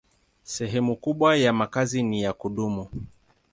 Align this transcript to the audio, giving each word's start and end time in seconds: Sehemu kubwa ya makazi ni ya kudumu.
Sehemu 0.43 0.95
kubwa 0.95 1.35
ya 1.37 1.53
makazi 1.53 2.03
ni 2.03 2.21
ya 2.23 2.33
kudumu. 2.33 2.87